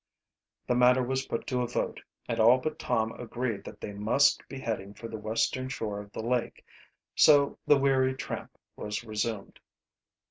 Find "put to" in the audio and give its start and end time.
1.27-1.61